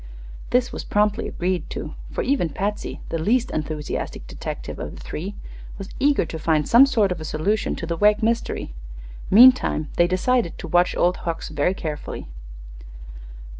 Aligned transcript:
This 0.49 0.71
was 0.71 0.83
promptly 0.83 1.27
agreed 1.27 1.69
to, 1.69 1.93
for 2.11 2.23
even 2.23 2.49
Patsy, 2.49 3.01
the 3.09 3.19
least 3.19 3.51
enthusiastic 3.51 4.25
detective 4.25 4.79
of 4.79 4.95
the 4.95 4.99
three, 4.99 5.35
was 5.77 5.89
eager 5.99 6.25
to 6.25 6.39
find 6.39 6.67
some 6.67 6.87
sort 6.87 7.11
of 7.11 7.21
a 7.21 7.23
solution 7.23 7.77
of 7.83 7.87
the 7.87 7.95
Wegg 7.95 8.23
mystery. 8.23 8.73
Meantime 9.29 9.89
they 9.97 10.07
decided 10.07 10.57
to 10.57 10.67
watch 10.67 10.95
Old 10.97 11.17
Hucks 11.17 11.49
very 11.49 11.75
carefully. 11.75 12.25